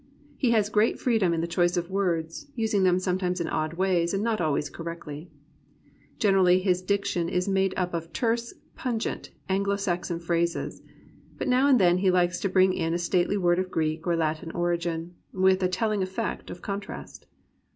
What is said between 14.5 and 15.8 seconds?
origin, with a